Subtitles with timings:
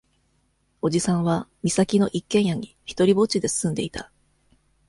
[0.81, 4.11] 叔父さんは、岬の一軒家に独りぼっちで住んでいた。